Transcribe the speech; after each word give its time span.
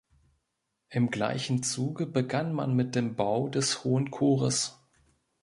Im 0.89 1.11
gleichen 1.11 1.61
Zuge 1.61 2.07
begann 2.07 2.53
man 2.53 2.73
mit 2.75 2.95
dem 2.95 3.15
Bau 3.15 3.47
des 3.47 3.83
hohen 3.83 4.09
Chores. 4.09 4.81